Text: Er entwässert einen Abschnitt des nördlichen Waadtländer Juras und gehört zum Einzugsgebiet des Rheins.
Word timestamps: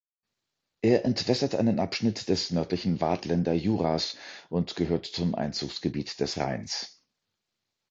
Er 0.81 1.05
entwässert 1.05 1.53
einen 1.53 1.79
Abschnitt 1.79 2.27
des 2.27 2.49
nördlichen 2.49 3.01
Waadtländer 3.01 3.53
Juras 3.53 4.17
und 4.49 4.75
gehört 4.75 5.05
zum 5.05 5.35
Einzugsgebiet 5.35 6.19
des 6.19 6.39
Rheins. 6.39 7.03